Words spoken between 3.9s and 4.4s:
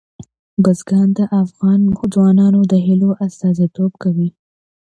کوي.